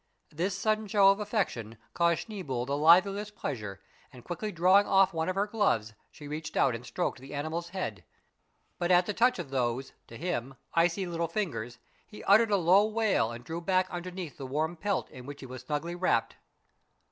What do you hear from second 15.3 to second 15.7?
he was